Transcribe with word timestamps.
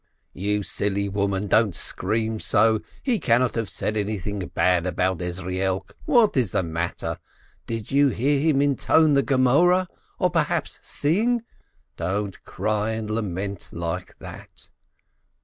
"You 0.33 0.63
silly 0.63 1.07
woman, 1.07 1.47
don't 1.47 1.75
scream 1.75 2.39
so! 2.39 2.81
He 3.03 3.19
cannot 3.19 3.53
have 3.53 3.69
said 3.69 3.95
anything 3.95 4.39
bad 4.55 4.87
about 4.87 5.19
Ezrielk. 5.21 5.91
What 6.05 6.35
is 6.35 6.49
the 6.53 6.63
matter? 6.63 7.19
Did 7.67 7.89
he 7.89 8.09
hear 8.11 8.39
him 8.39 8.63
intone 8.63 9.13
the 9.13 9.21
Gemoreh, 9.21 9.85
or 10.17 10.31
perhaps 10.31 10.79
sing? 10.81 11.43
Don't 11.97 12.43
cry 12.45 12.93
and 12.93 13.11
lament 13.11 13.69
like 13.73 14.17
that 14.17 14.69